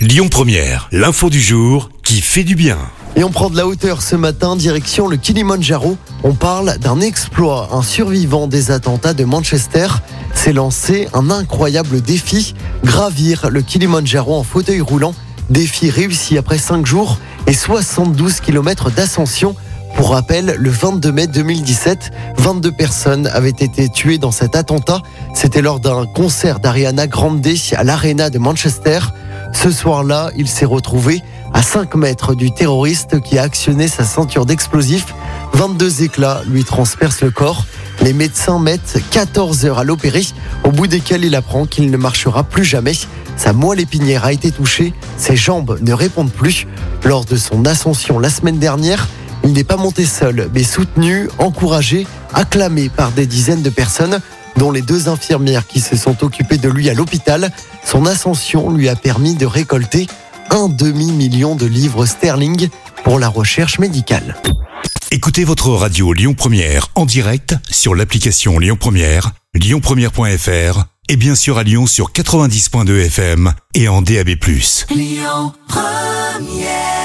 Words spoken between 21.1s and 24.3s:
mai 2017, 22 personnes avaient été tuées dans